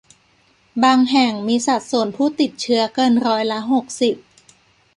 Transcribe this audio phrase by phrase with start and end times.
[0.83, 4.15] บางแห่งมีสัดส่วนผู้ติดเชื้อเกินร้อยละหกสิบ